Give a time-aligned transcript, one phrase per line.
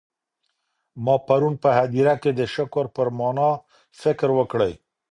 [1.03, 3.49] ما پرون په هدیره کي د شکر پر مانا
[4.01, 4.73] فکر وکړی.